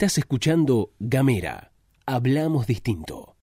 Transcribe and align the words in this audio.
Estás 0.00 0.16
escuchando 0.18 0.92
Gamera. 1.00 1.72
Hablamos 2.06 2.68
distinto. 2.68 3.34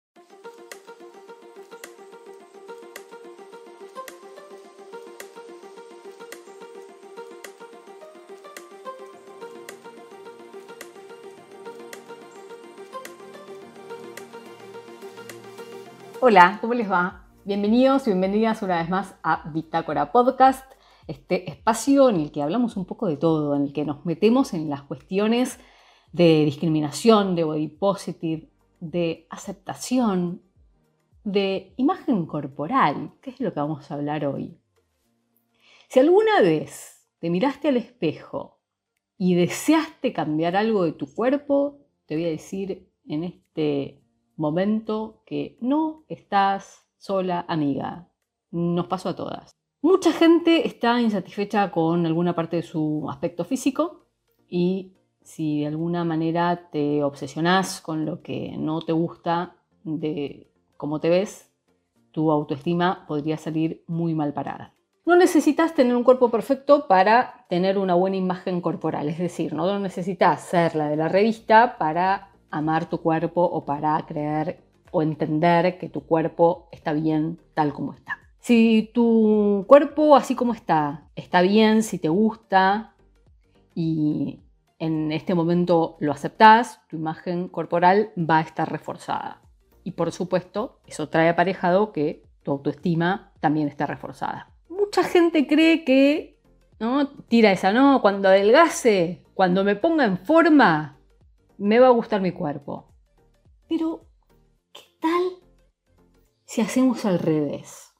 Hola, 16.21 16.59
¿cómo 16.61 16.73
les 16.73 16.89
va? 16.89 17.25
Bienvenidos 17.43 18.07
y 18.07 18.11
bienvenidas 18.11 18.61
una 18.61 18.77
vez 18.77 18.89
más 18.89 19.15
a 19.23 19.49
Bitácora 19.49 20.13
Podcast, 20.13 20.63
este 21.07 21.51
espacio 21.51 22.09
en 22.09 22.15
el 22.15 22.31
que 22.31 22.41
hablamos 22.41 22.77
un 22.77 22.85
poco 22.85 23.07
de 23.07 23.17
todo, 23.17 23.57
en 23.57 23.63
el 23.63 23.73
que 23.73 23.83
nos 23.83 24.05
metemos 24.05 24.53
en 24.53 24.69
las 24.69 24.83
cuestiones 24.83 25.59
de 26.15 26.45
discriminación, 26.45 27.35
de 27.35 27.43
body 27.43 27.67
positive, 27.67 28.47
de 28.79 29.27
aceptación, 29.29 30.41
de 31.25 31.73
imagen 31.75 32.25
corporal, 32.25 33.11
que 33.21 33.31
es 33.31 33.41
lo 33.41 33.53
que 33.53 33.59
vamos 33.59 33.91
a 33.91 33.95
hablar 33.95 34.25
hoy. 34.25 34.57
Si 35.89 35.99
alguna 35.99 36.39
vez 36.39 37.05
te 37.19 37.29
miraste 37.29 37.67
al 37.67 37.75
espejo 37.75 38.61
y 39.17 39.35
deseaste 39.35 40.13
cambiar 40.13 40.55
algo 40.55 40.85
de 40.85 40.93
tu 40.93 41.13
cuerpo, 41.13 41.79
te 42.05 42.15
voy 42.15 42.23
a 42.23 42.29
decir 42.29 42.89
en 43.05 43.25
este 43.25 44.01
momento 44.37 45.21
que 45.25 45.57
no 45.59 46.05
estás 46.07 46.87
sola, 46.97 47.43
amiga. 47.49 48.07
Nos 48.51 48.87
pasó 48.87 49.09
a 49.09 49.17
todas. 49.17 49.51
Mucha 49.81 50.13
gente 50.13 50.65
está 50.65 51.01
insatisfecha 51.01 51.71
con 51.71 52.05
alguna 52.05 52.33
parte 52.33 52.55
de 52.55 52.63
su 52.63 53.05
aspecto 53.09 53.43
físico 53.43 54.07
y 54.47 54.93
si 55.25 55.61
de 55.61 55.67
alguna 55.67 56.05
manera 56.05 56.69
te 56.71 57.03
obsesionás 57.03 57.81
con 57.81 58.05
lo 58.05 58.21
que 58.21 58.55
no 58.57 58.81
te 58.81 58.91
gusta 58.93 59.55
de 59.83 60.51
cómo 60.77 61.01
te 61.01 61.09
ves, 61.09 61.51
tu 62.11 62.31
autoestima 62.31 63.05
podría 63.07 63.37
salir 63.37 63.83
muy 63.87 64.13
mal 64.13 64.33
parada. 64.33 64.73
No 65.03 65.15
necesitas 65.15 65.73
tener 65.73 65.95
un 65.95 66.03
cuerpo 66.03 66.29
perfecto 66.29 66.87
para 66.87 67.45
tener 67.49 67.79
una 67.79 67.95
buena 67.95 68.17
imagen 68.17 68.61
corporal, 68.61 69.09
es 69.09 69.17
decir, 69.17 69.53
no 69.53 69.79
necesitas 69.79 70.41
ser 70.41 70.75
la 70.75 70.89
de 70.89 70.95
la 70.95 71.09
revista 71.09 71.77
para 71.79 72.29
amar 72.51 72.87
tu 72.87 72.99
cuerpo 72.99 73.41
o 73.43 73.65
para 73.65 73.99
creer 74.05 74.63
o 74.91 75.01
entender 75.01 75.79
que 75.79 75.89
tu 75.89 76.01
cuerpo 76.01 76.69
está 76.71 76.93
bien 76.93 77.39
tal 77.55 77.73
como 77.73 77.93
está. 77.93 78.19
Si 78.39 78.91
tu 78.93 79.65
cuerpo 79.67 80.15
así 80.15 80.35
como 80.35 80.53
está, 80.53 81.09
está 81.15 81.41
bien, 81.41 81.81
si 81.81 81.97
te 81.97 82.09
gusta 82.09 82.93
y 83.73 84.44
en 84.79 85.11
este 85.11 85.35
momento 85.35 85.97
lo 85.99 86.11
aceptás, 86.11 86.81
tu 86.89 86.97
imagen 86.97 87.47
corporal 87.47 88.11
va 88.17 88.39
a 88.39 88.41
estar 88.41 88.69
reforzada. 88.71 89.41
Y 89.83 89.91
por 89.91 90.11
supuesto, 90.11 90.81
eso 90.85 91.09
trae 91.09 91.29
aparejado 91.29 91.91
que 91.91 92.23
tu 92.43 92.51
autoestima 92.51 93.33
también 93.39 93.67
está 93.67 93.85
reforzada. 93.85 94.51
Mucha 94.69 95.03
gente 95.03 95.47
cree 95.47 95.83
que, 95.83 96.39
¿no? 96.79 97.07
Tira 97.27 97.51
esa, 97.51 97.71
no, 97.71 98.01
cuando 98.01 98.29
adelgace, 98.29 99.23
cuando 99.33 99.63
me 99.63 99.75
ponga 99.75 100.05
en 100.05 100.17
forma, 100.17 100.99
me 101.57 101.79
va 101.79 101.87
a 101.87 101.91
gustar 101.91 102.21
mi 102.21 102.31
cuerpo. 102.31 102.89
Pero, 103.69 104.05
¿qué 104.73 104.83
tal 104.99 105.23
si 106.45 106.61
hacemos 106.61 107.05
al 107.05 107.19
revés? 107.19 107.94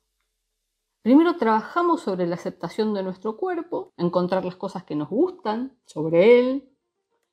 Primero 1.06 1.38
trabajamos 1.38 2.02
sobre 2.02 2.26
la 2.26 2.34
aceptación 2.34 2.96
de 2.96 3.04
nuestro 3.04 3.38
cuerpo, 3.38 3.94
encontrar 3.96 4.44
las 4.44 4.56
cosas 4.56 4.86
que 4.86 4.96
nos 4.96 5.08
gustan 5.08 5.78
sobre 5.86 6.40
él, 6.40 6.68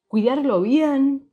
cuidarlo 0.08 0.60
bien. 0.60 1.32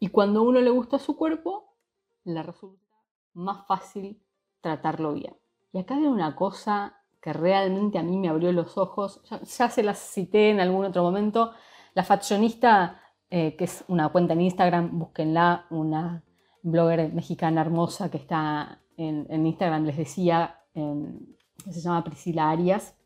Y 0.00 0.08
cuando 0.08 0.40
a 0.40 0.42
uno 0.42 0.60
le 0.60 0.70
gusta 0.70 0.98
su 0.98 1.16
cuerpo, 1.16 1.76
le 2.24 2.42
resulta 2.42 2.96
más 3.32 3.64
fácil 3.68 4.20
tratarlo 4.60 5.12
bien. 5.12 5.36
Y 5.72 5.78
acá 5.78 5.94
hay 5.94 6.02
una 6.02 6.34
cosa 6.34 7.00
que 7.22 7.32
realmente 7.32 7.96
a 7.96 8.02
mí 8.02 8.18
me 8.18 8.28
abrió 8.28 8.50
los 8.50 8.76
ojos, 8.76 9.22
ya, 9.56 9.70
se 9.70 9.84
las 9.84 10.00
cité 10.00 10.50
en 10.50 10.58
algún 10.58 10.84
otro 10.84 11.04
momento, 11.04 11.52
la 11.94 12.02
fashionista, 12.02 13.00
eh, 13.30 13.54
que 13.54 13.66
es 13.66 13.84
una 13.86 14.08
cuenta 14.08 14.32
en 14.32 14.40
Instagram, 14.40 14.98
búsquenla, 14.98 15.66
una 15.70 16.24
blogger 16.62 17.12
mexicana 17.12 17.60
hermosa 17.60 18.10
que 18.10 18.16
está 18.16 18.80
en 18.96 19.46
Instagram, 19.46 19.84
les 19.84 19.96
decía, 19.96 20.58
se 20.74 21.80
llama 21.80 22.04
Priscila 22.04 22.50
Arias, 22.50 22.96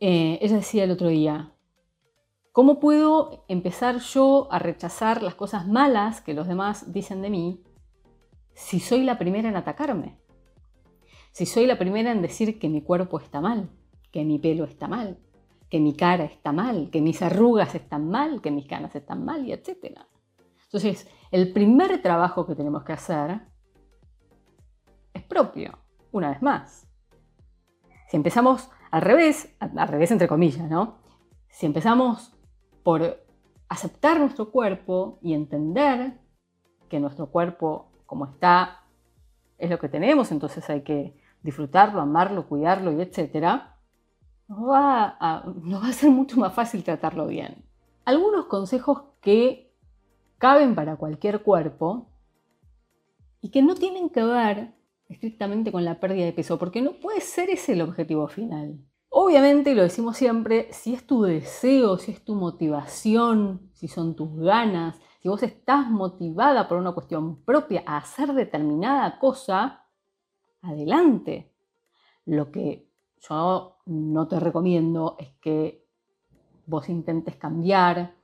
eh, 0.00 0.38
ella 0.42 0.56
decía 0.56 0.82
el 0.82 0.90
otro 0.90 1.08
día, 1.08 1.52
¿cómo 2.50 2.80
puedo 2.80 3.44
empezar 3.46 4.00
yo 4.00 4.48
a 4.50 4.58
rechazar 4.58 5.22
las 5.22 5.36
cosas 5.36 5.68
malas 5.68 6.20
que 6.20 6.34
los 6.34 6.48
demás 6.48 6.92
dicen 6.92 7.22
de 7.22 7.30
mí 7.30 7.62
si 8.52 8.80
soy 8.80 9.04
la 9.04 9.16
primera 9.16 9.48
en 9.48 9.56
atacarme? 9.56 10.18
Si 11.30 11.46
soy 11.46 11.66
la 11.66 11.78
primera 11.78 12.10
en 12.10 12.20
decir 12.20 12.58
que 12.58 12.68
mi 12.68 12.82
cuerpo 12.82 13.20
está 13.20 13.40
mal, 13.40 13.70
que 14.10 14.24
mi 14.24 14.40
pelo 14.40 14.64
está 14.64 14.88
mal, 14.88 15.18
que 15.70 15.78
mi 15.78 15.94
cara 15.94 16.24
está 16.24 16.50
mal, 16.50 16.90
que 16.90 17.00
mis 17.00 17.22
arrugas 17.22 17.74
están 17.74 18.10
mal, 18.10 18.42
que 18.42 18.50
mis 18.50 18.66
canas 18.66 18.94
están 18.96 19.24
mal, 19.24 19.46
y 19.46 19.52
etc. 19.52 20.00
Entonces, 20.64 21.08
el 21.30 21.52
primer 21.52 22.02
trabajo 22.02 22.44
que 22.44 22.56
tenemos 22.56 22.82
que 22.82 22.92
hacer 22.92 23.40
es 25.14 25.22
propio 25.22 25.78
una 26.12 26.30
vez 26.30 26.42
más. 26.42 26.86
Si 28.08 28.16
empezamos 28.16 28.70
al 28.90 29.02
revés, 29.02 29.54
al 29.58 29.88
revés 29.88 30.10
entre 30.10 30.28
comillas, 30.28 30.70
¿no? 30.70 30.98
Si 31.48 31.66
empezamos 31.66 32.32
por 32.82 33.24
aceptar 33.68 34.20
nuestro 34.20 34.50
cuerpo 34.50 35.18
y 35.22 35.32
entender 35.32 36.20
que 36.88 37.00
nuestro 37.00 37.30
cuerpo 37.30 37.90
como 38.06 38.26
está 38.26 38.84
es 39.56 39.70
lo 39.70 39.78
que 39.78 39.88
tenemos, 39.88 40.30
entonces 40.30 40.68
hay 40.68 40.82
que 40.82 41.16
disfrutarlo, 41.42 42.00
amarlo, 42.00 42.46
cuidarlo 42.46 42.92
y 42.92 43.00
etcétera, 43.00 43.78
nos 44.48 44.68
va, 44.68 45.16
a, 45.18 45.44
nos 45.62 45.82
va 45.82 45.88
a 45.88 45.92
ser 45.92 46.10
mucho 46.10 46.38
más 46.38 46.52
fácil 46.52 46.84
tratarlo 46.84 47.26
bien. 47.26 47.64
Algunos 48.04 48.46
consejos 48.46 49.04
que 49.20 49.72
caben 50.36 50.74
para 50.74 50.96
cualquier 50.96 51.42
cuerpo 51.42 52.08
y 53.40 53.50
que 53.50 53.62
no 53.62 53.74
tienen 53.74 54.10
que 54.10 54.22
ver 54.22 54.74
estrictamente 55.12 55.72
con 55.72 55.84
la 55.84 56.00
pérdida 56.00 56.24
de 56.24 56.32
peso, 56.32 56.58
porque 56.58 56.82
no 56.82 56.92
puede 56.94 57.20
ser 57.20 57.50
ese 57.50 57.72
el 57.72 57.82
objetivo 57.82 58.28
final. 58.28 58.78
Obviamente, 59.08 59.74
lo 59.74 59.82
decimos 59.82 60.16
siempre, 60.16 60.72
si 60.72 60.94
es 60.94 61.06
tu 61.06 61.22
deseo, 61.22 61.98
si 61.98 62.12
es 62.12 62.24
tu 62.24 62.34
motivación, 62.34 63.70
si 63.74 63.86
son 63.86 64.16
tus 64.16 64.34
ganas, 64.36 64.98
si 65.20 65.28
vos 65.28 65.42
estás 65.42 65.90
motivada 65.90 66.66
por 66.66 66.78
una 66.78 66.92
cuestión 66.92 67.44
propia 67.44 67.82
a 67.86 67.98
hacer 67.98 68.32
determinada 68.32 69.18
cosa, 69.18 69.86
adelante. 70.62 71.52
Lo 72.24 72.50
que 72.50 72.88
yo 73.20 73.78
no 73.86 74.28
te 74.28 74.40
recomiendo 74.40 75.16
es 75.18 75.30
que 75.40 75.86
vos 76.66 76.88
intentes 76.88 77.36
cambiar, 77.36 78.16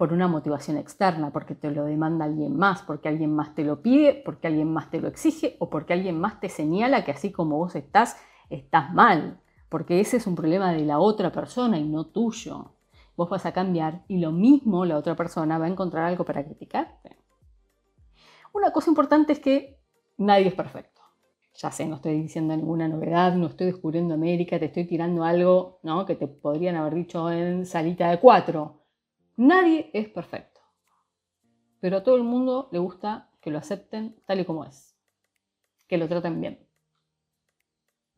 por 0.00 0.14
una 0.14 0.28
motivación 0.28 0.78
externa, 0.78 1.30
porque 1.30 1.54
te 1.54 1.70
lo 1.70 1.84
demanda 1.84 2.24
alguien 2.24 2.56
más, 2.56 2.80
porque 2.80 3.10
alguien 3.10 3.34
más 3.34 3.54
te 3.54 3.64
lo 3.64 3.82
pide, 3.82 4.14
porque 4.24 4.46
alguien 4.46 4.72
más 4.72 4.88
te 4.88 4.98
lo 4.98 5.08
exige 5.08 5.56
o 5.58 5.68
porque 5.68 5.92
alguien 5.92 6.18
más 6.18 6.40
te 6.40 6.48
señala 6.48 7.04
que 7.04 7.10
así 7.10 7.30
como 7.30 7.58
vos 7.58 7.76
estás, 7.76 8.16
estás 8.48 8.94
mal, 8.94 9.42
porque 9.68 10.00
ese 10.00 10.16
es 10.16 10.26
un 10.26 10.36
problema 10.36 10.72
de 10.72 10.86
la 10.86 11.00
otra 11.00 11.30
persona 11.30 11.76
y 11.76 11.86
no 11.86 12.06
tuyo. 12.06 12.76
Vos 13.14 13.28
vas 13.28 13.44
a 13.44 13.52
cambiar 13.52 14.06
y 14.08 14.20
lo 14.20 14.32
mismo 14.32 14.86
la 14.86 14.96
otra 14.96 15.14
persona 15.14 15.58
va 15.58 15.66
a 15.66 15.68
encontrar 15.68 16.06
algo 16.06 16.24
para 16.24 16.46
criticarte. 16.46 17.18
Una 18.54 18.72
cosa 18.72 18.88
importante 18.88 19.34
es 19.34 19.38
que 19.38 19.82
nadie 20.16 20.48
es 20.48 20.54
perfecto. 20.54 21.02
Ya 21.56 21.70
sé, 21.70 21.84
no 21.84 21.96
estoy 21.96 22.22
diciendo 22.22 22.56
ninguna 22.56 22.88
novedad, 22.88 23.34
no 23.34 23.48
estoy 23.48 23.66
descubriendo 23.66 24.14
América, 24.14 24.58
te 24.58 24.64
estoy 24.64 24.86
tirando 24.86 25.24
algo 25.24 25.78
¿no? 25.82 26.06
que 26.06 26.14
te 26.16 26.26
podrían 26.26 26.76
haber 26.76 26.94
dicho 26.94 27.30
en 27.30 27.66
salita 27.66 28.08
de 28.08 28.18
cuatro 28.18 28.79
Nadie 29.42 29.88
es 29.94 30.06
perfecto, 30.10 30.60
pero 31.80 31.96
a 31.96 32.02
todo 32.04 32.16
el 32.16 32.24
mundo 32.24 32.68
le 32.72 32.78
gusta 32.78 33.30
que 33.40 33.50
lo 33.50 33.56
acepten 33.56 34.20
tal 34.26 34.40
y 34.40 34.44
como 34.44 34.66
es, 34.66 35.00
que 35.88 35.96
lo 35.96 36.08
traten 36.08 36.42
bien. 36.42 36.68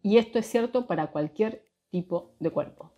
Y 0.03 0.19
esto 0.19 0.41
es 0.41 0.47
cierto 0.47 0.89
para 0.89 1.13
cualquier 1.13 1.65
tipo 1.91 2.35
de 2.41 2.51
cuerpo. 2.51 2.91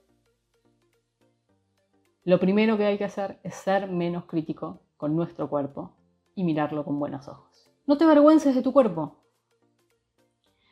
Lo 2.24 2.40
primero 2.40 2.78
que 2.78 2.86
hay 2.86 2.96
que 2.96 3.04
hacer 3.04 3.40
es 3.42 3.56
ser 3.56 3.90
menos 3.90 4.24
crítico 4.24 4.80
con 4.96 5.14
nuestro 5.14 5.50
cuerpo 5.50 5.94
y 6.34 6.44
mirarlo 6.44 6.82
con 6.82 6.98
buenos 6.98 7.28
ojos. 7.28 7.70
No 7.84 7.98
te 7.98 8.04
avergüences 8.04 8.54
de 8.54 8.62
tu 8.62 8.72
cuerpo. 8.72 9.22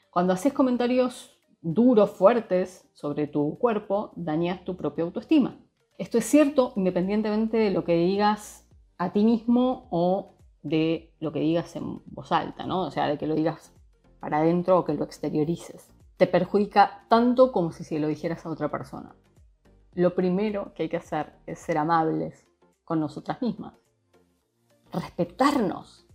Cuando 0.09 0.33
haces 0.33 0.55
comentarios 0.55 1.39
duros, 1.61 2.13
fuertes 2.13 2.89
sobre 2.95 3.27
tu 3.27 3.59
cuerpo, 3.59 4.11
dañas 4.17 4.65
tu 4.65 4.75
propia 4.75 5.05
autoestima. 5.05 5.59
Esto 6.03 6.19
es 6.19 6.25
cierto 6.25 6.73
independientemente 6.75 7.57
de 7.57 7.71
lo 7.71 7.85
que 7.85 7.95
digas 7.95 8.67
a 8.99 9.13
ti 9.13 9.25
mismo 9.25 9.87
o 9.93 10.35
de 10.65 11.15
lo 11.21 11.31
que 11.31 11.39
digas 11.39 11.77
en 11.77 12.03
voz 12.07 12.33
alta, 12.33 12.67
¿no? 12.67 12.81
O 12.81 12.91
sea, 12.91 13.07
de 13.07 13.17
que 13.17 13.29
lo 13.29 13.37
digas 13.37 13.73
para 14.19 14.39
adentro 14.39 14.81
o 14.81 14.85
que 14.85 14.95
lo 14.95 15.05
exteriorices. 15.05 15.93
Te 16.17 16.27
perjudica 16.27 17.07
tanto 17.09 17.53
como 17.53 17.71
si 17.71 17.85
se 17.85 18.01
lo 18.01 18.09
dijeras 18.09 18.45
a 18.45 18.51
otra 18.51 18.69
persona. 18.69 19.15
Lo 19.95 20.17
primero 20.17 20.75
que 20.75 20.83
hay 20.83 20.89
que 20.89 20.97
hacer 20.97 21.35
es 21.47 21.61
ser 21.61 21.79
amables 21.79 22.49
con 22.83 22.99
nosotras 22.99 23.41
mismas. 23.41 23.75
Respetarnos, 24.93 26.09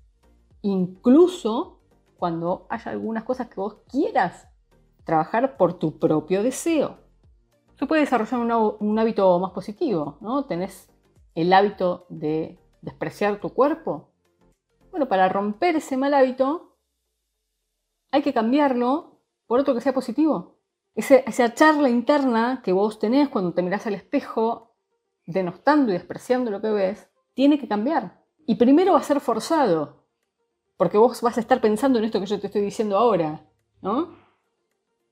incluso 0.64 1.80
cuando 2.18 2.68
haya 2.70 2.92
algunas 2.92 3.24
cosas 3.24 3.48
que 3.48 3.62
vos 3.62 3.78
quieras 3.90 4.50
trabajar 5.06 5.56
por 5.56 5.80
tu 5.80 5.98
propio 5.98 6.44
deseo. 6.44 7.07
Se 7.78 7.86
puede 7.86 8.02
desarrollar 8.02 8.40
un, 8.80 9.00
hábito 9.00 9.40
más 9.40 9.52
positivo, 9.52 10.18
¿no? 10.22 10.46
Tenés 10.46 10.90
el 11.36 11.54
hábito 11.54 12.08
de 12.10 12.60
despreciar 12.82 13.40
tu 13.40 13.54
cuerpo. 13.54 14.10
Bueno, 14.90 15.08
para 15.08 15.30
romper 15.30 15.76
ese 15.76 15.96
mal 15.96 16.14
hábito 16.14 16.76
hay 18.12 18.24
que 18.24 18.34
cambiarlo 18.34 19.22
por 19.46 19.60
otro 19.60 19.76
que 19.76 19.82
sea 19.82 19.94
positivo. 19.94 20.58
esa 20.96 21.54
charla 21.54 21.90
interna 21.90 22.62
que 22.64 22.72
vos 22.72 22.98
tenés 22.98 23.30
cuando 23.30 23.54
te 23.54 23.62
mirás 23.62 23.86
al 23.86 23.94
espejo, 23.94 24.74
denostando 25.28 25.92
y 25.92 25.94
despreciando 25.94 26.50
lo 26.50 26.62
que 26.62 26.72
ves, 26.72 27.10
tiene 27.36 27.60
que 27.60 27.68
cambiar. 27.68 28.24
Y 28.48 28.56
primero 28.56 28.94
va 28.94 29.00
a 29.00 29.04
ser 29.04 29.20
forzado, 29.20 30.04
porque 30.78 30.98
vos 30.98 31.22
vas 31.22 31.38
a 31.38 31.42
estar 31.42 31.62
pensando 31.62 32.00
en 32.00 32.06
esto 32.06 32.20
que 32.20 32.26
yo 32.26 32.40
te 32.40 32.48
estoy 32.48 32.62
diciendo 32.62 32.98
ahora, 32.98 33.46
¿no? 33.82 34.16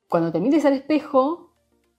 Cuando 0.10 0.32
te 0.32 0.40
mires 0.40 0.66
al 0.66 0.74
espejo, 0.74 1.45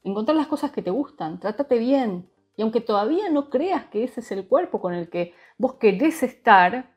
encontrar 0.06 0.36
las 0.36 0.46
cosas 0.46 0.70
que 0.70 0.82
te 0.82 0.90
gustan, 0.90 1.40
trátate 1.40 1.78
bien. 1.78 2.30
Y 2.56 2.62
aunque 2.62 2.80
todavía 2.80 3.28
no 3.28 3.50
creas 3.50 3.86
que 3.86 4.04
ese 4.04 4.20
es 4.20 4.32
el 4.32 4.46
cuerpo 4.46 4.80
con 4.80 4.94
el 4.94 5.10
que 5.10 5.34
vos 5.58 5.74
querés 5.74 6.22
estar, 6.22 6.94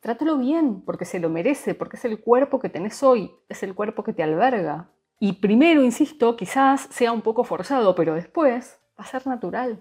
trátalo 0.00 0.38
bien, 0.38 0.82
porque 0.82 1.04
se 1.04 1.18
lo 1.18 1.28
merece, 1.28 1.74
porque 1.74 1.96
es 1.96 2.04
el 2.04 2.20
cuerpo 2.20 2.60
que 2.60 2.68
tenés 2.68 3.02
hoy, 3.02 3.32
es 3.48 3.62
el 3.62 3.74
cuerpo 3.74 4.04
que 4.04 4.12
te 4.12 4.22
alberga. 4.22 4.90
Y 5.18 5.34
primero, 5.34 5.82
insisto, 5.82 6.36
quizás 6.36 6.82
sea 6.90 7.12
un 7.12 7.22
poco 7.22 7.42
forzado, 7.42 7.94
pero 7.94 8.14
después 8.14 8.80
va 8.98 9.04
a 9.04 9.06
ser 9.06 9.26
natural. 9.26 9.80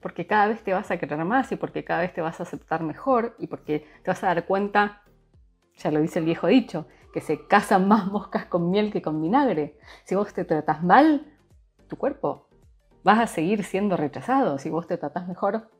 Porque 0.00 0.26
cada 0.26 0.48
vez 0.48 0.62
te 0.62 0.72
vas 0.72 0.90
a 0.90 0.98
querer 0.98 1.24
más 1.24 1.52
y 1.52 1.56
porque 1.56 1.84
cada 1.84 2.00
vez 2.00 2.12
te 2.12 2.20
vas 2.20 2.40
a 2.40 2.42
aceptar 2.42 2.82
mejor 2.82 3.36
y 3.38 3.46
porque 3.46 3.86
te 4.02 4.10
vas 4.10 4.22
a 4.24 4.28
dar 4.28 4.44
cuenta, 4.44 5.02
ya 5.76 5.90
lo 5.90 6.00
dice 6.00 6.18
el 6.18 6.24
viejo 6.26 6.46
dicho, 6.46 6.86
que 7.12 7.20
se 7.20 7.46
casan 7.46 7.86
más 7.86 8.06
moscas 8.08 8.46
con 8.46 8.70
miel 8.70 8.92
que 8.92 9.00
con 9.00 9.22
vinagre. 9.22 9.78
Si 10.04 10.14
vos 10.14 10.34
te 10.34 10.44
tratas 10.44 10.82
mal, 10.82 11.33
tu 11.88 11.96
cuerpo 11.96 12.48
vas 13.04 13.20
a 13.20 13.26
seguir 13.26 13.62
siendo 13.62 13.96
rechazado. 13.96 14.58
Si 14.58 14.70
vos 14.70 14.86
te 14.86 14.96
tratás 14.96 15.28
mejor, 15.28 15.70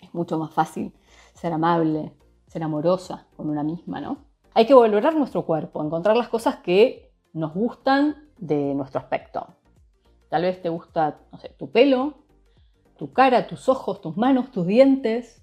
es 0.00 0.12
mucho 0.12 0.38
más 0.38 0.52
fácil 0.52 0.92
ser 1.34 1.52
amable, 1.52 2.12
ser 2.48 2.62
amorosa 2.62 3.28
con 3.36 3.48
una 3.48 3.62
misma, 3.62 4.00
¿no? 4.00 4.24
Hay 4.54 4.66
que 4.66 4.74
valorar 4.74 5.14
nuestro 5.14 5.44
cuerpo, 5.44 5.84
encontrar 5.84 6.16
las 6.16 6.28
cosas 6.28 6.56
que 6.56 7.12
nos 7.32 7.54
gustan 7.54 8.30
de 8.38 8.74
nuestro 8.74 9.00
aspecto. 9.00 9.46
Tal 10.28 10.42
vez 10.42 10.60
te 10.60 10.68
gusta, 10.68 11.20
no 11.30 11.38
sé, 11.38 11.50
tu 11.50 11.70
pelo, 11.70 12.24
tu 12.96 13.12
cara, 13.12 13.46
tus 13.46 13.68
ojos, 13.68 14.00
tus 14.00 14.16
manos, 14.16 14.50
tus 14.50 14.66
dientes, 14.66 15.42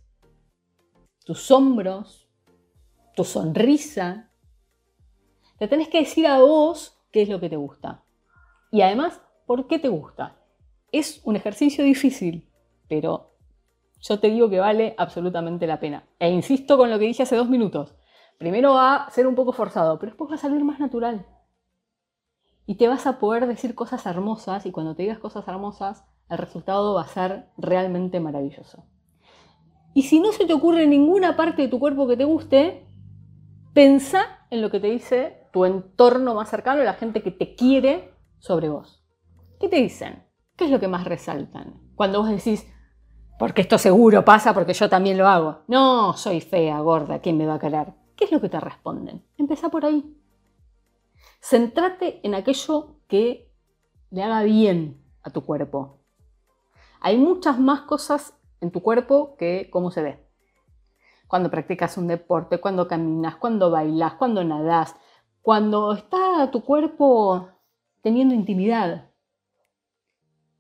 tus 1.26 1.50
hombros, 1.52 2.28
tu 3.16 3.24
sonrisa, 3.24 4.32
te 5.58 5.68
tenés 5.68 5.90
que 5.90 6.00
decir 6.00 6.26
a 6.26 6.40
vos 6.40 7.00
qué 7.12 7.22
es 7.24 7.30
lo 7.30 7.40
que 7.40 7.50
te 7.50 7.56
gusta. 7.56 8.04
Y 8.72 8.82
además, 8.82 9.22
¿por 9.50 9.66
qué 9.66 9.80
te 9.80 9.90
gusta? 9.90 10.36
Es 10.92 11.22
un 11.24 11.36
ejercicio 11.36 11.84
difícil, 11.84 12.48
pero 12.88 13.32
yo 14.00 14.20
te 14.20 14.30
digo 14.30 14.48
que 14.48 14.60
vale 14.60 14.94
absolutamente 14.96 15.66
la 15.66 15.80
pena. 15.80 16.04
E 16.20 16.30
insisto 16.30 16.78
con 16.78 16.92
lo 16.92 17.00
que 17.00 17.06
dije 17.06 17.24
hace 17.24 17.36
dos 17.36 17.50
minutos. 17.50 17.96
Primero 18.38 18.76
va 18.76 19.06
a 19.06 19.10
ser 19.10 19.26
un 19.26 19.34
poco 19.34 19.52
forzado, 19.52 19.98
pero 19.98 20.12
después 20.12 20.30
va 20.30 20.36
a 20.36 20.38
salir 20.38 20.64
más 20.64 20.80
natural. 20.80 21.26
Y 22.68 22.76
te 22.76 22.88
vas 22.88 23.08
a 23.08 23.18
poder 23.18 23.48
decir 23.48 23.74
cosas 23.74 24.06
hermosas 24.06 24.68
y 24.68 24.72
cuando 24.72 24.94
te 24.94 25.02
digas 25.02 25.18
cosas 25.18 25.48
hermosas, 25.48 26.06
el 26.30 26.38
resultado 26.38 26.94
va 26.94 27.02
a 27.02 27.08
ser 27.08 27.48
realmente 27.58 28.20
maravilloso. 28.20 28.84
Y 29.96 30.04
si 30.04 30.20
no 30.20 30.32
se 30.32 30.46
te 30.46 30.54
ocurre 30.54 30.86
ninguna 30.86 31.36
parte 31.36 31.64
de 31.64 31.70
tu 31.70 31.80
cuerpo 31.80 32.08
que 32.08 32.18
te 32.18 32.26
guste, 32.26 32.86
Pensa 33.74 34.46
en 34.50 34.62
lo 34.62 34.72
que 34.72 34.80
te 34.80 34.88
dice 34.88 35.48
tu 35.54 35.66
entorno 35.66 36.34
más 36.34 36.50
cercano, 36.50 36.84
la 36.84 36.96
gente 36.96 37.22
que 37.22 37.32
te 37.32 37.56
quiere 37.56 38.14
sobre 38.40 38.70
vos. 38.70 38.99
¿Qué 39.60 39.68
te 39.68 39.76
dicen? 39.78 40.24
¿Qué 40.56 40.66
es 40.66 40.72
lo 40.72 40.80
que 40.80 40.88
más 40.88 41.06
resaltan? 41.06 41.80
Cuando 41.96 42.22
vos 42.22 42.30
decís, 42.30 42.66
porque 43.38 43.62
esto 43.62 43.78
seguro 43.78 44.24
pasa 44.26 44.54
porque 44.54 44.74
yo 44.74 44.90
también 44.90 45.18
lo 45.18 45.28
hago. 45.28 45.60
No, 45.68 46.14
soy 46.14 46.42
fea, 46.42 46.80
gorda, 46.80 47.20
¿quién 47.20 47.38
me 47.38 47.46
va 47.46 47.56
a 47.56 47.60
querer? 47.60 47.94
¿Qué 48.16 48.26
es 48.26 48.32
lo 48.32 48.42
que 48.42 48.50
te 48.50 48.60
responden? 48.60 49.26
Empezá 49.38 49.70
por 49.70 49.86
ahí. 49.86 50.16
Centrate 51.42 52.20
en 52.24 52.36
aquello 52.36 52.98
que 53.08 53.52
le 54.12 54.24
haga 54.24 54.44
bien 54.44 55.02
a 55.24 55.30
tu 55.30 55.46
cuerpo. 55.46 56.00
Hay 57.02 57.18
muchas 57.18 57.60
más 57.60 57.82
cosas 57.82 58.34
en 58.62 58.72
tu 58.72 58.82
cuerpo 58.82 59.36
que 59.38 59.70
cómo 59.72 59.92
se 59.92 60.02
ve 60.02 60.30
cuando 61.30 61.52
practicas 61.52 61.96
un 61.96 62.08
deporte, 62.08 62.60
cuando 62.60 62.88
caminas, 62.88 63.36
cuando 63.36 63.70
bailas, 63.70 64.16
cuando 64.16 64.44
nadas, 64.44 64.96
cuando 65.44 65.94
está 65.94 66.50
tu 66.52 66.64
cuerpo 66.64 67.50
teniendo 68.02 68.34
intimidad. 68.34 69.09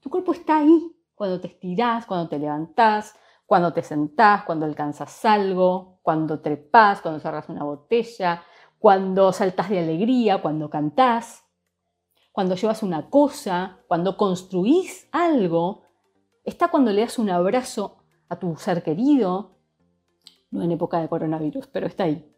Tu 0.01 0.09
cuerpo 0.09 0.31
está 0.33 0.57
ahí 0.59 0.95
cuando 1.15 1.39
te 1.41 1.47
estirás, 1.47 2.05
cuando 2.05 2.29
te 2.29 2.39
levantás, 2.39 3.13
cuando 3.45 3.73
te 3.73 3.81
sentás, 3.83 4.43
cuando 4.43 4.65
alcanzas 4.65 5.25
algo, 5.25 5.99
cuando 6.01 6.39
trepas, 6.39 7.01
cuando 7.01 7.19
cerras 7.19 7.49
una 7.49 7.63
botella, 7.63 8.43
cuando 8.77 9.33
saltas 9.33 9.69
de 9.69 9.79
alegría, 9.79 10.41
cuando 10.41 10.69
cantás, 10.69 11.43
cuando 12.31 12.55
llevas 12.55 12.83
una 12.83 13.09
cosa, 13.09 13.79
cuando 13.87 14.15
construís 14.15 15.09
algo. 15.11 15.81
Está 16.43 16.69
cuando 16.69 16.93
le 16.93 17.01
das 17.01 17.19
un 17.19 17.29
abrazo 17.29 17.97
a 18.29 18.39
tu 18.39 18.55
ser 18.55 18.83
querido, 18.83 19.57
no 20.51 20.63
en 20.63 20.71
época 20.71 21.01
de 21.01 21.09
coronavirus, 21.09 21.67
pero 21.67 21.87
está 21.87 22.05
ahí. 22.05 22.33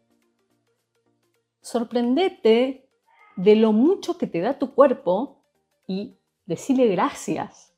Sorprendete 1.62 2.90
de 3.36 3.56
lo 3.56 3.74
mucho 3.74 4.18
que 4.18 4.28
te 4.28 4.42
da 4.42 4.58
tu 4.58 4.74
cuerpo 4.74 5.44
y 5.88 6.18
decirle 6.52 6.88
gracias. 6.88 7.74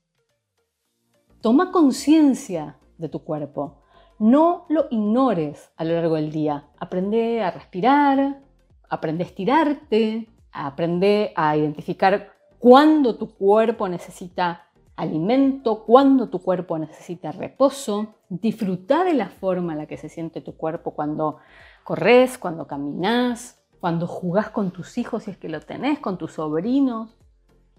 Toma 1.41 1.71
conciencia 1.71 2.77
de 2.97 3.07
tu 3.07 3.23
cuerpo. 3.23 3.83
No 4.17 4.65
lo 4.69 4.87
ignores 4.89 5.71
a 5.75 5.83
lo 5.83 5.93
largo 5.93 6.15
del 6.15 6.31
día. 6.31 6.69
Aprende 6.79 7.43
a 7.43 7.51
respirar, 7.51 8.41
aprende 8.89 9.23
a 9.23 9.27
estirarte, 9.27 10.27
aprende 10.51 11.33
a 11.35 11.55
identificar 11.55 12.33
cuándo 12.57 13.15
tu 13.15 13.35
cuerpo 13.35 13.87
necesita 13.87 14.69
alimento, 14.95 15.83
cuando 15.85 16.29
tu 16.29 16.39
cuerpo 16.41 16.79
necesita 16.79 17.31
reposo, 17.31 18.15
disfrutar 18.29 19.05
de 19.05 19.13
la 19.13 19.29
forma 19.29 19.73
en 19.73 19.79
la 19.79 19.85
que 19.85 19.97
se 19.97 20.09
siente 20.09 20.41
tu 20.41 20.55
cuerpo 20.55 20.91
cuando 20.91 21.37
corres, 21.83 22.37
cuando 22.37 22.65
caminas, 22.65 23.59
cuando 23.79 24.07
jugás 24.07 24.49
con 24.49 24.71
tus 24.71 24.97
hijos 24.97 25.23
si 25.23 25.31
es 25.31 25.37
que 25.37 25.49
lo 25.49 25.59
tenés, 25.59 25.99
con 25.99 26.17
tus 26.17 26.33
sobrinos, 26.33 27.15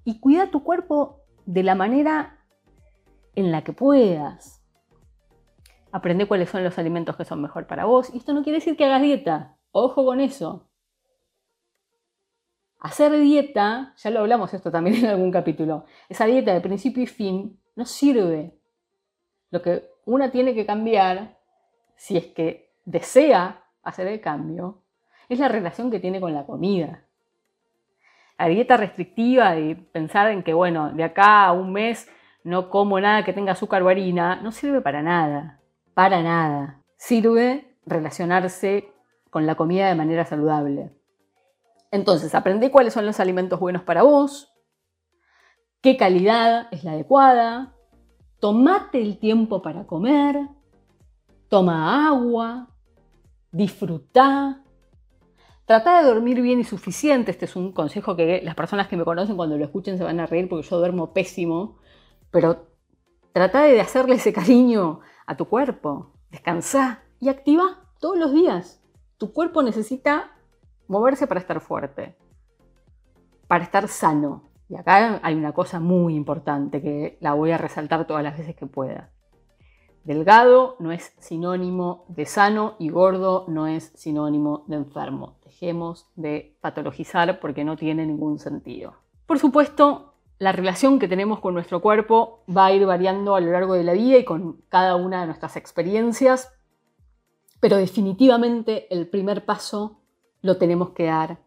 y 0.05 0.21
cuida 0.21 0.51
tu 0.51 0.63
cuerpo 0.63 1.21
de 1.47 1.63
la 1.63 1.75
manera 1.75 2.39
en 3.35 3.51
la 3.51 3.63
que 3.63 3.73
puedas. 3.73 4.63
Aprende 5.93 6.27
cuáles 6.27 6.51
son 6.51 6.65
los 6.65 6.79
alimentos 6.79 7.17
que 7.17 7.25
son 7.25 7.41
mejor 7.41 7.67
para 7.67 7.85
vos. 7.85 8.13
Y 8.13 8.19
esto 8.19 8.33
no 8.33 8.43
quiere 8.43 8.59
decir 8.59 8.77
que 8.77 8.85
hagas 8.85 9.03
dieta. 9.03 9.57
Ojo 9.71 10.05
con 10.05 10.21
eso. 10.21 10.69
Hacer 12.81 13.19
dieta, 13.19 13.95
ya 13.97 14.11
lo 14.11 14.21
hablamos 14.21 14.53
esto 14.53 14.71
también 14.71 14.97
en 14.97 15.07
algún 15.07 15.31
capítulo, 15.31 15.87
esa 16.09 16.27
dieta 16.27 16.53
de 16.53 16.61
principio 16.61 17.03
y 17.03 17.07
fin 17.07 17.59
no 17.77 17.87
sirve. 17.87 18.59
Lo 19.51 19.63
que 19.63 19.89
una 20.05 20.31
tiene 20.31 20.55
que 20.55 20.67
cambiar, 20.67 21.39
si 21.97 22.17
es 22.17 22.27
que 22.27 22.75
desea 22.85 23.65
hacer 23.83 24.07
el 24.09 24.21
cambio, 24.21 24.83
es 25.29 25.39
la 25.39 25.49
relación 25.49 25.91
que 25.91 26.01
tiene 26.01 26.21
con 26.21 26.35
la 26.35 26.45
comida. 26.45 27.07
La 28.39 28.47
dieta 28.47 28.77
restrictiva 28.77 29.57
y 29.59 29.75
pensar 29.75 30.31
en 30.31 30.43
que, 30.43 30.55
bueno, 30.55 30.91
de 30.93 31.05
acá 31.05 31.45
a 31.45 31.53
un 31.53 31.73
mes 31.73 32.09
no 32.43 32.69
como 32.69 33.01
nada 33.01 33.25
que 33.25 33.33
tenga 33.33 33.53
azúcar 33.53 33.83
o 33.83 33.89
harina, 33.89 34.37
no 34.37 34.53
sirve 34.53 34.81
para 34.81 35.03
nada, 35.03 35.61
para 35.95 36.23
nada. 36.23 36.83
Sirve 36.97 37.77
relacionarse 37.87 38.93
con 39.31 39.47
la 39.47 39.55
comida 39.55 39.89
de 39.89 39.95
manera 39.95 40.25
saludable. 40.25 40.93
Entonces, 41.91 42.35
aprende 42.35 42.71
cuáles 42.71 42.93
son 42.93 43.07
los 43.07 43.21
alimentos 43.21 43.61
buenos 43.61 43.83
para 43.83 44.03
vos, 44.03 44.53
qué 45.81 45.97
calidad 45.97 46.69
es 46.71 46.83
la 46.83 46.93
adecuada, 46.93 47.75
tomate 48.41 49.01
el 49.01 49.19
tiempo 49.19 49.63
para 49.63 49.87
comer, 49.87 50.49
toma 51.49 52.09
agua, 52.09 52.69
disfruta, 53.53 54.64
trata 55.67 56.01
de 56.01 56.09
dormir 56.09 56.41
bien 56.41 56.61
y 56.61 56.65
suficiente. 56.65 57.31
Este 57.31 57.45
es 57.47 57.57
un 57.57 57.73
consejo 57.73 58.17
que 58.17 58.43
las 58.43 58.55
personas 58.55 58.89
que 58.89 58.97
me 58.97 59.05
conocen 59.05 59.37
cuando 59.37 59.57
lo 59.57 59.65
escuchen 59.65 59.99
se 59.99 60.05
van 60.05 60.21
a 60.21 60.27
reír 60.27 60.49
porque 60.49 60.67
yo 60.67 60.79
duermo 60.79 61.13
pésimo, 61.13 61.79
pero 62.31 62.69
trata 63.33 63.63
de 63.63 63.81
hacerle 63.81 64.17
ese 64.17 64.33
cariño 64.33 65.01
a 65.27 65.37
tu 65.37 65.47
cuerpo, 65.47 66.13
descansa 66.31 67.03
y 67.21 67.29
activa 67.29 67.89
todos 68.01 68.19
los 68.19 68.33
días. 68.33 68.83
Tu 69.19 69.33
cuerpo 69.33 69.63
necesita 69.63 70.33
moverse 70.89 71.27
para 71.27 71.41
estar 71.41 71.61
fuerte, 71.61 72.17
para 73.49 73.65
estar 73.65 73.89
sano. 73.89 74.51
Y 74.69 74.77
acá 74.77 75.21
hay 75.23 75.35
una 75.35 75.53
cosa 75.53 75.79
muy 75.79 76.15
importante 76.15 76.81
que 76.83 77.19
la 77.21 77.35
voy 77.35 77.53
a 77.53 77.59
resaltar 77.59 78.07
todas 78.07 78.23
las 78.23 78.37
veces 78.37 78.57
que 78.57 78.67
pueda. 78.67 79.14
Delgado 80.05 80.77
no 80.79 80.93
es 80.93 81.15
sinónimo 81.19 82.05
de 82.09 82.27
sano 82.27 82.77
y 82.79 82.91
gordo 82.91 83.45
no 83.49 83.67
es 83.67 83.93
sinónimo 83.95 84.65
de 84.67 84.77
enfermo. 84.77 85.39
Dejemos 85.45 86.09
de 86.15 86.57
patologizar 86.61 87.41
porque 87.41 87.65
no 87.65 87.77
tiene 87.77 88.07
ningún 88.07 88.39
sentido. 88.39 88.95
Por 89.27 89.39
supuesto, 89.39 90.15
la 90.39 90.53
relación 90.53 90.99
que 90.99 91.09
tenemos 91.09 91.41
con 91.41 91.55
nuestro 91.55 91.81
cuerpo 91.81 92.45
va 92.55 92.67
a 92.67 92.73
ir 92.73 92.85
variando 92.87 93.35
a 93.35 93.41
lo 93.41 93.53
largo 93.53 93.75
de 93.75 93.85
la 93.85 93.93
vida 93.93 94.19
y 94.19 94.25
con 94.25 94.63
cada 94.69 94.97
una 94.97 95.21
de 95.21 95.27
nuestras 95.27 95.57
experiencias, 95.57 96.53
pero 97.61 97.77
definitivamente 97.77 98.93
el 98.95 99.09
primer 99.09 99.45
paso 99.45 100.01
lo 100.43 100.59
tenemos 100.59 100.91
que 100.91 101.05
dar 101.05 101.39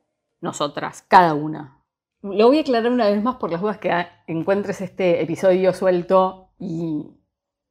nosotras, 0.41 1.03
cada 1.07 1.33
una. 1.33 1.83
Lo 2.23 2.47
voy 2.47 2.57
a 2.57 2.61
aclarar 2.61 2.91
una 2.91 3.05
vez 3.05 3.21
más 3.21 3.35
por 3.35 3.51
las 3.51 3.61
dudas 3.61 3.77
que 3.77 3.91
encuentres 4.25 4.81
este 4.81 5.21
episodio 5.21 5.73
suelto 5.73 6.49
y 6.59 7.16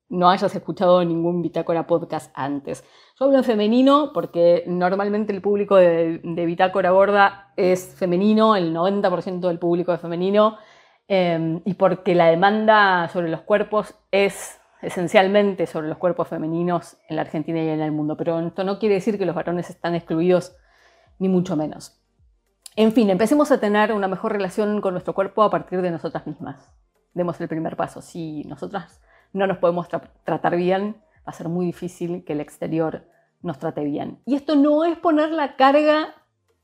no 0.09 0.31
hayas 0.31 0.55
escuchado 0.55 1.05
ningún 1.05 1.43
Bitácora 1.43 1.87
podcast 1.87 2.31
antes. 2.35 2.85
Yo 3.19 3.27
hablo 3.27 3.39
en 3.39 3.45
femenino 3.45 4.13
porque 4.13 4.65
normalmente 4.67 5.33
el 5.33 5.43
público 5.43 5.77
de, 5.77 6.21
Bitácora 6.23 6.91
Gorda 6.91 7.53
es 7.57 7.95
femenino, 7.97 8.57
el 8.57 8.75
90% 8.75 9.41
del 9.49 9.59
público 9.59 9.93
es 9.93 10.01
femenino, 10.01 10.59
em, 11.09 11.61
y 11.65 11.75
porque 11.75 12.15
la 12.15 12.27
demanda 12.27 13.09
sobre 13.09 13.29
los 13.29 13.43
cuerpos 13.43 13.95
es 14.11 14.61
esencialmente 14.83 15.67
sobre 15.67 15.89
los 15.89 15.99
cuerpos 15.99 16.29
femeninos 16.29 16.99
en 17.09 17.17
la 17.17 17.23
Argentina 17.23 17.63
y 17.63 17.69
en 17.69 17.81
el 17.81 17.93
mundo. 17.93 18.17
Pero 18.17 18.39
esto 18.41 18.65
no 18.65 18.79
quiere 18.79 18.97
decir 18.97 19.19
que 19.19 19.27
los 19.27 19.35
varones 19.35 19.71
están 19.71 19.95
excluidos, 19.95 20.57
ni 21.19 21.29
mucho 21.29 21.57
menos. 21.57 22.01
En 22.77 22.93
fin, 22.93 23.09
empecemos 23.09 23.51
a 23.51 23.59
tener 23.59 23.93
una 23.93 24.07
mejor 24.07 24.33
relación 24.33 24.81
con 24.83 24.93
nuestro 24.93 25.15
cuerpo 25.15 25.43
a 25.43 25.51
partir 25.51 25.81
de 25.81 25.91
nosotras 25.91 26.27
mismas. 26.27 26.71
Demos 27.15 27.41
el 27.41 27.49
primer 27.49 27.75
paso. 27.77 28.03
Si 28.03 28.45
nosotras 28.45 29.01
no 29.33 29.47
nos 29.47 29.59
podemos 29.59 29.89
tratar 30.25 30.57
bien, 30.57 30.97
va 31.19 31.31
a 31.31 31.33
ser 31.33 31.49
muy 31.49 31.67
difícil 31.67 32.25
que 32.25 32.33
el 32.33 32.41
exterior 32.41 33.05
nos 33.43 33.59
trate 33.59 33.85
bien. 33.85 34.21
Y 34.27 34.35
esto 34.35 34.57
no 34.57 34.85
es 34.85 34.99
poner 34.99 35.31
la 35.31 35.57
carga, 35.57 36.15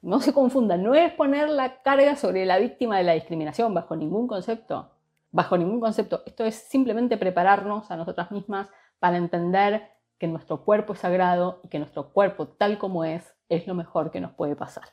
no 0.01 0.21
se 0.21 0.33
confundan, 0.33 0.83
no 0.83 0.95
es 0.95 1.13
poner 1.13 1.49
la 1.49 1.83
carga 1.83 2.17
sobre 2.17 2.45
la 2.47 2.59
víctima 2.59 2.99
de 2.99 3.05
la 3.05 3.13
discriminación 3.13 3.73
bajo 3.75 3.97
ningún 3.97 4.27
concepto. 4.27 4.91
Bajo 5.31 5.57
ningún 5.57 5.81
concepto. 5.81 6.23
Esto 6.27 6.45
es 6.45 6.57
simplemente 6.57 7.17
prepararnos 7.17 7.91
a 7.91 7.97
nosotras 7.97 8.31
mismas 8.31 8.69
para 8.99 9.17
entender 9.17 9.89
que 10.19 10.29
nuestro 10.29 10.65
cuerpo 10.65 10.93
es 10.93 11.01
sagrado 11.01 11.61
y 11.65 11.69
que 11.69 11.79
nuestro 11.79 12.13
cuerpo 12.13 12.49
tal 12.49 12.79
como 12.79 13.05
es 13.05 13.35
es 13.49 13.67
lo 13.67 13.75
mejor 13.75 14.11
que 14.11 14.21
nos 14.21 14.33
puede 14.33 14.57
pasar. 14.57 14.85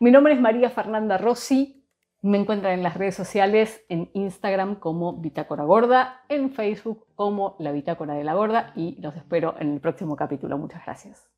Mi 0.00 0.10
nombre 0.10 0.34
es 0.34 0.40
María 0.40 0.70
Fernanda 0.70 1.18
Rossi, 1.18 1.83
me 2.24 2.38
encuentran 2.38 2.72
en 2.72 2.82
las 2.82 2.94
redes 2.94 3.14
sociales, 3.14 3.84
en 3.90 4.10
Instagram 4.14 4.76
como 4.76 5.12
Bitácora 5.12 5.64
Gorda, 5.64 6.22
en 6.30 6.50
Facebook 6.50 7.04
como 7.14 7.54
La 7.58 7.70
Bitácora 7.70 8.14
de 8.14 8.24
la 8.24 8.32
Gorda 8.32 8.72
y 8.74 8.98
los 9.00 9.14
espero 9.14 9.54
en 9.60 9.74
el 9.74 9.80
próximo 9.80 10.16
capítulo. 10.16 10.56
Muchas 10.56 10.82
gracias. 10.86 11.28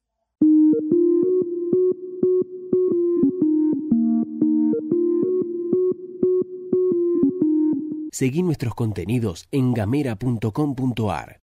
Seguí 8.13 8.45
nuestros 8.45 8.75
contenidos 8.77 9.49
en 9.51 9.75
gamera.com.ar. 9.75 11.35